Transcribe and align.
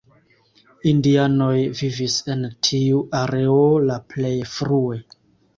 Indianoj 0.91 1.57
vivis 1.81 2.15
en 2.37 2.41
tiu 2.69 3.03
areo 3.23 3.61
la 3.91 3.99
plej 4.15 4.35
frue. 4.57 4.99